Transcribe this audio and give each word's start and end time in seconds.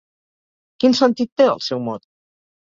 Quin 0.83 0.97
sentit 0.99 1.29
té 1.43 1.47
el 1.51 1.61
seu 1.67 1.85
mot? 1.91 2.07